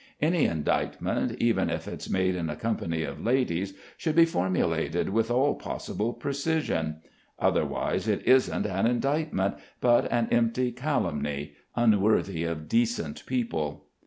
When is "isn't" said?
8.27-8.65